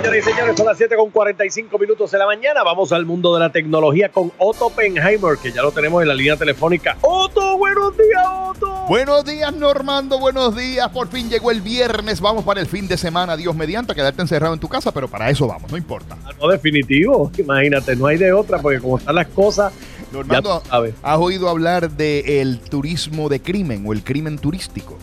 [0.00, 2.62] Señoras y señores, son las 7 con 45 minutos de la mañana.
[2.62, 6.14] Vamos al mundo de la tecnología con Otto Oppenheimer, que ya lo tenemos en la
[6.14, 6.96] línea telefónica.
[7.02, 8.86] Otto, buenos días, Otto.
[8.88, 10.88] Buenos días, Normando, buenos días.
[10.88, 12.22] Por fin llegó el viernes.
[12.22, 15.06] Vamos para el fin de semana, Dios mediante, a quedarte encerrado en tu casa, pero
[15.06, 16.16] para eso vamos, no importa.
[16.40, 17.30] No, definitivo.
[17.38, 19.70] Imagínate, no hay de otra, porque como están las cosas.
[20.12, 20.62] Normando,
[21.02, 24.96] ¿has oído hablar del turismo de crimen o el crimen turístico?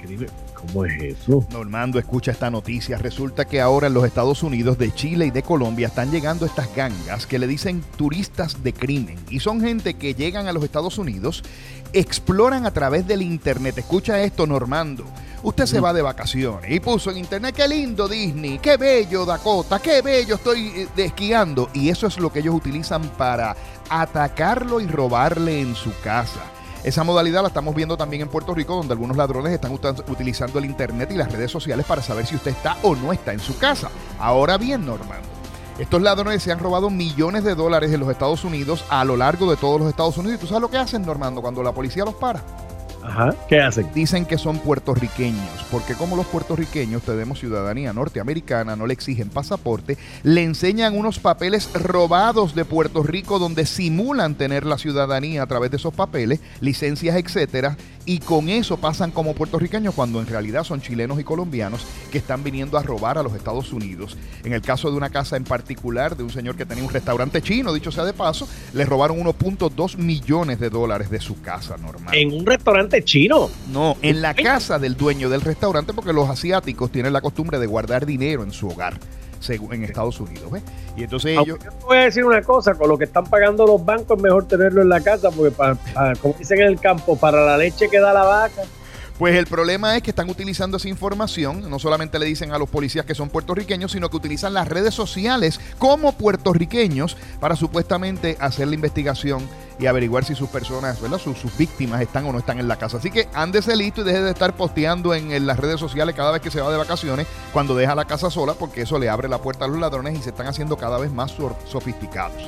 [0.00, 0.43] Crimen.
[0.66, 1.46] ¿Cómo es eso?
[1.50, 2.98] Normando, escucha esta noticia.
[2.98, 6.74] Resulta que ahora en los Estados Unidos, de Chile y de Colombia están llegando estas
[6.74, 9.18] gangas que le dicen turistas de crimen.
[9.30, 11.42] Y son gente que llegan a los Estados Unidos,
[11.92, 13.78] exploran a través del Internet.
[13.78, 15.04] Escucha esto, Normando.
[15.44, 19.78] Usted se va de vacaciones y puso en internet, qué lindo Disney, qué bello Dakota,
[19.78, 21.68] qué bello estoy eh, esquiando.
[21.74, 23.54] Y eso es lo que ellos utilizan para
[23.90, 26.40] atacarlo y robarle en su casa.
[26.84, 30.66] Esa modalidad la estamos viendo también en Puerto Rico, donde algunos ladrones están utilizando el
[30.66, 33.56] Internet y las redes sociales para saber si usted está o no está en su
[33.56, 33.88] casa.
[34.18, 35.26] Ahora bien, Normando,
[35.78, 39.50] estos ladrones se han robado millones de dólares en los Estados Unidos a lo largo
[39.50, 40.36] de todos los Estados Unidos.
[40.36, 42.42] ¿Y tú sabes lo que hacen, Normando, cuando la policía los para?
[43.04, 43.90] Ajá, ¿qué hacen?
[43.94, 49.98] Dicen que son puertorriqueños, porque como los puertorriqueños tenemos ciudadanía norteamericana, no le exigen pasaporte,
[50.22, 55.70] le enseñan unos papeles robados de Puerto Rico donde simulan tener la ciudadanía a través
[55.70, 60.80] de esos papeles, licencias, etcétera, y con eso pasan como puertorriqueños cuando en realidad son
[60.80, 64.16] chilenos y colombianos que están viniendo a robar a los Estados Unidos.
[64.44, 67.40] En el caso de una casa en particular de un señor que tenía un restaurante
[67.42, 72.14] chino, dicho sea de paso, le robaron 1.2 millones de dólares de su casa normal.
[72.14, 73.50] ¿En un restaurante chino?
[73.72, 77.66] No, en la casa del dueño del restaurante porque los asiáticos tienen la costumbre de
[77.66, 78.98] guardar dinero en su hogar
[79.50, 80.50] en Estados Unidos.
[80.96, 81.58] Y entonces ellos...
[81.62, 84.46] Yo voy a decir una cosa, con lo que están pagando los bancos es mejor
[84.46, 85.76] tenerlo en la casa, porque para,
[86.20, 88.62] como dicen en el campo, para la leche que da la vaca.
[89.18, 92.68] Pues el problema es que están utilizando esa información, no solamente le dicen a los
[92.68, 98.66] policías que son puertorriqueños, sino que utilizan las redes sociales como puertorriqueños para supuestamente hacer
[98.66, 99.48] la investigación
[99.78, 101.18] y averiguar si sus personas, ¿verdad?
[101.18, 102.96] Sus, víctimas están o no están en la casa.
[102.96, 106.32] Así que ándese listo y deje de estar posteando en, en, las redes sociales cada
[106.32, 109.28] vez que se va de vacaciones, cuando deja la casa sola, porque eso le abre
[109.28, 111.32] la puerta a los ladrones y se están haciendo cada vez más
[111.68, 112.42] sofisticados.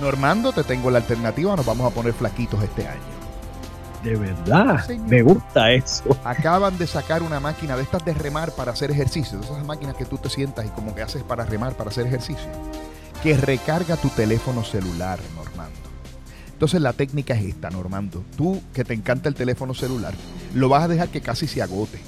[0.00, 3.19] Normando, te tengo la alternativa, nos vamos a poner flaquitos este año.
[4.02, 6.16] De verdad, me gusta eso.
[6.24, 10.06] Acaban de sacar una máquina de estas de remar para hacer ejercicio, esas máquinas que
[10.06, 12.48] tú te sientas y como que haces para remar, para hacer ejercicio,
[13.22, 15.78] que recarga tu teléfono celular, Normando.
[16.52, 18.24] Entonces la técnica es esta, Normando.
[18.36, 20.14] Tú que te encanta el teléfono celular,
[20.54, 22.00] lo vas a dejar que casi se agote.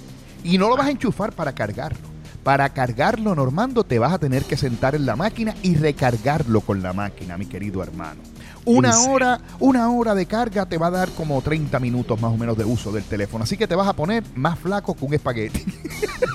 [0.44, 2.11] Y no lo vas a enchufar para cargarlo.
[2.42, 6.82] Para cargarlo, Normando, te vas a tener que sentar en la máquina y recargarlo con
[6.82, 8.20] la máquina, mi querido hermano.
[8.64, 12.36] Una hora, una hora de carga te va a dar como 30 minutos más o
[12.36, 13.44] menos de uso del teléfono.
[13.44, 15.64] Así que te vas a poner más flaco que un espagueti.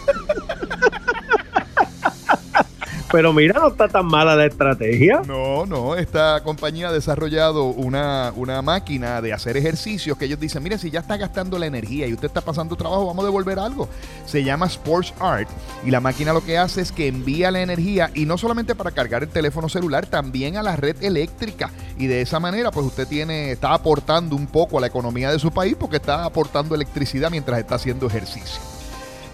[3.10, 5.22] Pero mira, no está tan mala la estrategia.
[5.26, 10.62] No, no, esta compañía ha desarrollado una, una máquina de hacer ejercicios que ellos dicen,
[10.62, 13.60] mire, si ya está gastando la energía y usted está pasando trabajo, vamos a devolver
[13.60, 13.88] algo.
[14.26, 15.48] Se llama Sports Art
[15.86, 18.92] y la máquina lo que hace es que envía la energía y no solamente para
[18.92, 21.72] cargar el teléfono celular, también a la red eléctrica.
[21.98, 25.40] Y de esa manera, pues usted tiene, está aportando un poco a la economía de
[25.40, 28.77] su país porque está aportando electricidad mientras está haciendo ejercicio.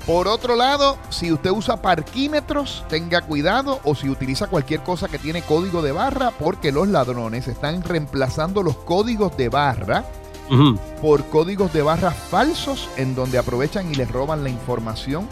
[0.06, 5.18] Por otro lado, si usted usa parquímetros, tenga cuidado o si utiliza cualquier cosa que
[5.18, 10.04] tiene código de barra, porque los ladrones están reemplazando los códigos de barra
[11.02, 15.28] por códigos de barra falsos en donde aprovechan y les roban la información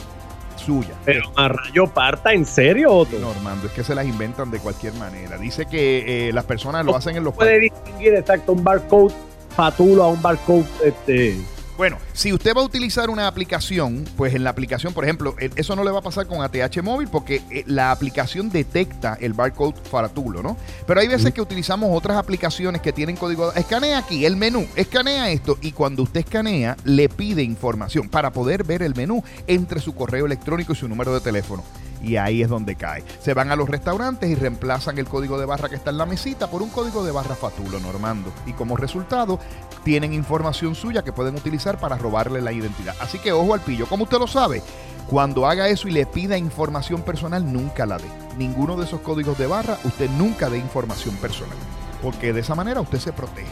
[0.56, 0.96] suya.
[1.06, 3.20] Pero a rayo parta, ¿en serio, Otto?
[3.20, 5.38] Normando, es que se las inventan de cualquier manera.
[5.38, 7.34] Dice que eh, las personas lo hacen en los...
[7.34, 9.14] Puede distinguir exacto un barcode
[9.56, 11.38] fatulo a un barcode este,
[11.81, 15.50] bueno, si usted va a utilizar una aplicación, pues en la aplicación, por ejemplo, e,
[15.56, 19.34] eso no le va a pasar con ATH móvil porque eh, la aplicación detecta el
[19.34, 20.58] barcode faratulo, ¿no?
[20.86, 23.52] Pero hay veces que utilizamos otras aplicaciones que tienen código.
[23.53, 28.64] Escanea aquí el menú, escanea esto y cuando usted escanea le pide información para poder
[28.64, 31.64] ver el menú entre su correo electrónico y su número de teléfono
[32.01, 33.03] y ahí es donde cae.
[33.19, 36.05] Se van a los restaurantes y reemplazan el código de barra que está en la
[36.05, 38.31] mesita por un código de barra Fatulo Normando.
[38.46, 39.40] Y como resultado,
[39.84, 42.96] tienen información suya que pueden utilizar para robarle la identidad.
[42.99, 43.87] Así que ojo al pillo.
[43.87, 44.61] Como usted lo sabe,
[45.08, 48.08] cuando haga eso y le pida información personal, nunca la dé.
[48.37, 51.58] Ninguno de esos códigos de barra, usted nunca dé información personal.
[52.02, 53.52] Porque de esa manera usted se protege.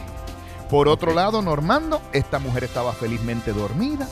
[0.68, 4.08] Por otro lado, Normando, esta mujer estaba felizmente dormida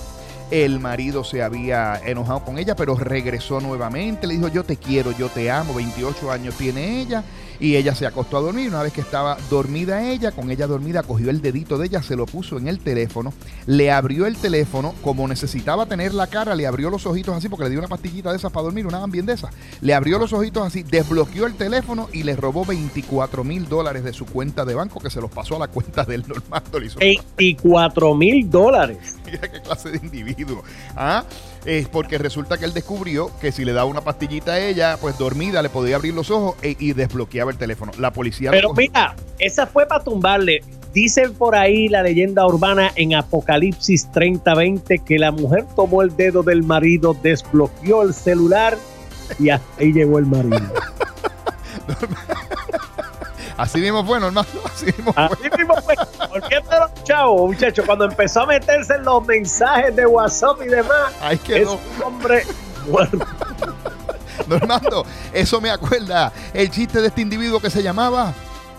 [0.50, 4.26] el marido se había enojado con ella, pero regresó nuevamente.
[4.26, 5.74] Le dijo, yo te quiero, yo te amo.
[5.74, 7.22] 28 años tiene ella.
[7.60, 8.68] Y ella se acostó a dormir.
[8.68, 12.16] Una vez que estaba dormida ella, con ella dormida, cogió el dedito de ella, se
[12.16, 13.32] lo puso en el teléfono,
[13.66, 17.64] le abrió el teléfono, como necesitaba tener la cara, le abrió los ojitos así, porque
[17.64, 19.50] le dio una pastillita de esas para dormir, una bien de esas.
[19.80, 24.12] Le abrió los ojitos así, desbloqueó el teléfono y le robó 24 mil dólares de
[24.12, 26.62] su cuenta de banco, que se los pasó a la cuenta del normal.
[26.70, 28.98] 24 mil dólares.
[29.24, 30.62] Mira qué clase de individuo.
[30.96, 31.24] ¿Ah?
[31.64, 35.18] Es porque resulta que él descubrió que si le daba una pastillita a ella, pues
[35.18, 37.92] dormida, le podía abrir los ojos e, y desbloqueaba el teléfono.
[37.98, 38.50] La policía.
[38.50, 40.62] Pero mira, esa fue para tumbarle.
[40.92, 46.42] Dicen por ahí la leyenda urbana en Apocalipsis 3020 que la mujer tomó el dedo
[46.42, 48.76] del marido, desbloqueó el celular
[49.38, 50.72] y ahí llegó el marido.
[53.56, 54.46] Así mismo fue, normal.
[54.64, 55.24] Así mismo fue.
[55.24, 55.94] Así mismo fue.
[56.48, 57.84] ¿Por qué te chavo, muchachos?
[57.84, 61.12] Cuando empezó a meterse en los mensajes de WhatsApp y demás,
[61.44, 61.74] quedó.
[61.74, 62.46] es un hombre
[62.86, 63.18] muerto.
[64.46, 68.32] Normando, eso me acuerda el chiste de este individuo que se llamaba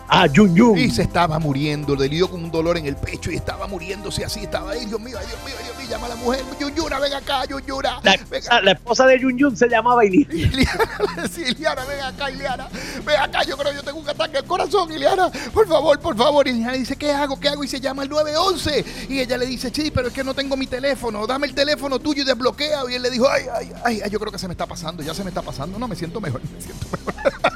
[0.10, 0.78] Ah, Yun Yun.
[0.78, 4.26] Y se estaba muriendo, le dio con un dolor en el pecho y estaba muriéndose
[4.26, 7.00] así, estaba ahí, Dios mío, Dios mío, Dios mío, llama a la mujer, Yun Yuna,
[7.00, 8.00] ven acá, Yun Yuna.
[8.04, 10.34] La, la, esposa de Yun Yun se llamaba Iliana.
[10.34, 12.70] Iliana, sí, Iliana, ven acá, Iliana,
[13.06, 16.16] ven acá, yo creo que yo tengo un ataque al corazón, Iliana, por favor, por
[16.16, 16.48] favor.
[16.48, 17.64] Y Iliana dice, ¿qué hago, qué hago?
[17.64, 18.86] Y se llama el 911.
[19.10, 22.00] Y ella le dice, sí, pero es que no tengo mi teléfono, dame el teléfono
[22.00, 22.82] tuyo y desbloquea.
[22.90, 23.46] Y él le dijo, ay,
[23.84, 25.88] ay, ay, yo creo que se me está pasando, ya se me está pasando, no,
[25.88, 27.42] me siento mejor, me siento mejor.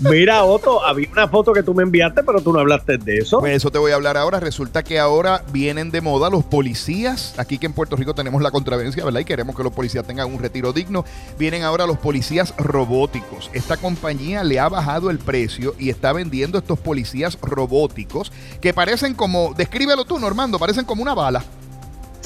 [0.00, 3.40] Mira, Otto, había una foto que tú me enviaste, pero tú no hablaste de eso.
[3.40, 4.40] Pues eso te voy a hablar ahora.
[4.40, 7.34] Resulta que ahora vienen de moda los policías.
[7.38, 9.20] Aquí que en Puerto Rico tenemos la contravencia, ¿verdad?
[9.20, 11.04] Y queremos que los policías tengan un retiro digno.
[11.38, 13.50] Vienen ahora los policías robóticos.
[13.52, 19.14] Esta compañía le ha bajado el precio y está vendiendo estos policías robóticos que parecen
[19.14, 21.42] como, descríbelo tú, Normando, parecen como una bala.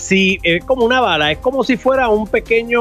[0.07, 2.81] Sí, es como una bala, es como si fuera un pequeño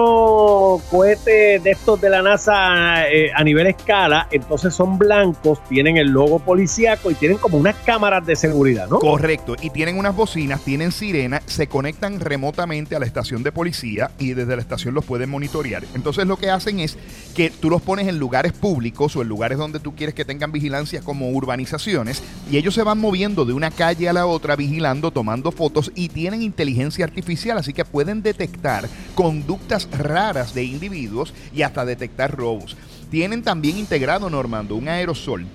[0.91, 6.09] cohete de estos de la NASA eh, a nivel escala, entonces son blancos, tienen el
[6.09, 8.99] logo policíaco y tienen como unas cámaras de seguridad, ¿no?
[8.99, 14.11] Correcto, y tienen unas bocinas, tienen sirena, se conectan remotamente a la estación de policía
[14.19, 15.83] y desde la estación los pueden monitorear.
[15.95, 16.95] Entonces lo que hacen es
[17.35, 20.51] que tú los pones en lugares públicos o en lugares donde tú quieres que tengan
[20.51, 22.21] vigilancia como urbanizaciones
[22.51, 26.09] y ellos se van moviendo de una calle a la otra vigilando, tomando fotos y
[26.09, 27.14] tienen inteligencia artificial,
[27.57, 32.75] así que pueden detectar conductas raras de individuos y hasta detectar robos.
[33.09, 35.45] Tienen también integrado, Normando, un aerosol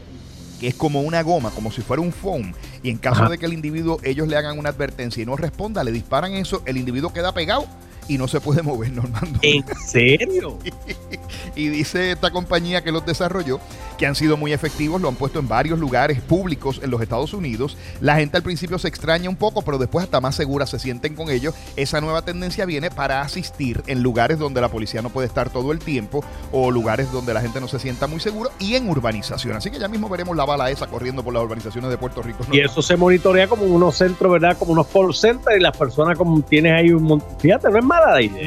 [0.61, 2.53] que es como una goma, como si fuera un foam.
[2.83, 5.83] Y en caso de que el individuo, ellos le hagan una advertencia y no responda,
[5.83, 7.67] le disparan eso, el individuo queda pegado
[8.11, 9.39] y no se puede mover, Normando.
[9.41, 10.59] ¿En serio?
[11.55, 13.61] y dice esta compañía que los desarrolló
[14.01, 17.35] que han sido muy efectivos, lo han puesto en varios lugares públicos en los Estados
[17.35, 17.77] Unidos.
[18.01, 21.15] La gente al principio se extraña un poco, pero después hasta más segura se sienten
[21.15, 21.55] con ellos.
[21.77, 25.71] Esa nueva tendencia viene para asistir en lugares donde la policía no puede estar todo
[25.71, 29.55] el tiempo o lugares donde la gente no se sienta muy seguro y en urbanización.
[29.55, 32.47] Así que ya mismo veremos la bala esa corriendo por las urbanizaciones de Puerto Rico.
[32.51, 34.57] Y eso se monitorea como unos centros, ¿verdad?
[34.57, 37.23] Como unos call centers y las personas como tienes ahí un...
[37.39, 37.85] Fíjate, no es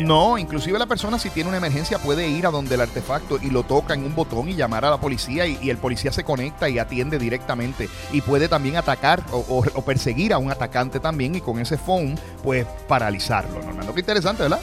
[0.03, 3.49] No, inclusive la persona si tiene una emergencia puede ir a donde el artefacto y
[3.49, 6.69] lo toca en un botón y llamar a la policía y, el policía se conecta
[6.69, 11.59] y atiende directamente y puede también atacar o, perseguir a un atacante también y con
[11.59, 13.61] ese phone pues paralizarlo.
[13.61, 14.59] Normando, qué interesante, ¿verdad?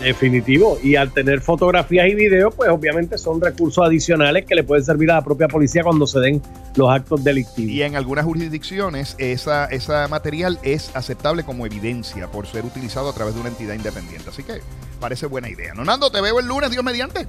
[0.00, 0.78] Definitivo.
[0.82, 5.10] Y al tener fotografías y videos, pues obviamente son recursos adicionales que le pueden servir
[5.10, 6.42] a la propia policía cuando se den
[6.76, 7.70] los actos delictivos.
[7.70, 13.12] Y en algunas jurisdicciones esa, esa material es aceptable como evidencia por ser utilizado a
[13.12, 14.30] través de una entidad independiente.
[14.30, 14.60] Así que
[15.00, 15.74] parece buena idea.
[15.74, 17.26] Nonando, te veo el lunes, Dios mediante.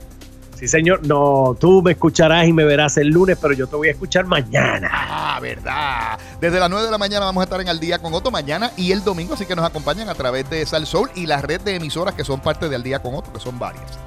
[0.59, 1.07] Sí, señor.
[1.07, 4.25] No, tú me escucharás y me verás el lunes, pero yo te voy a escuchar
[4.25, 4.89] mañana.
[4.91, 6.19] Ah, verdad.
[6.41, 8.71] Desde las 9 de la mañana vamos a estar en Al Día con Otto mañana
[8.75, 11.61] y el domingo, así que nos acompañan a través de Sal Soul y la red
[11.61, 13.97] de emisoras que son parte de Al Día con Otto, que son varias.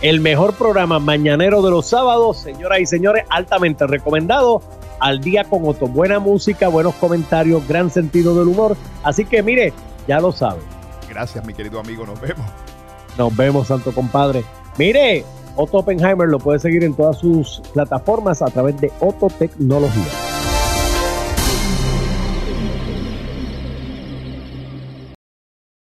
[0.00, 4.62] El mejor programa mañanero de los sábados, señoras y señores, altamente recomendado.
[5.00, 5.88] Al Día con Otto.
[5.88, 8.76] Buena música, buenos comentarios, gran sentido del humor.
[9.02, 9.72] Así que mire,
[10.06, 10.60] ya lo sabe.
[11.08, 12.06] Gracias, mi querido amigo.
[12.06, 12.46] Nos vemos.
[13.18, 14.44] Nos vemos, santo compadre.
[14.78, 15.24] Mire,
[15.56, 20.23] Otto Oppenheimer lo puede seguir en todas sus plataformas a través de Otto Tecnología.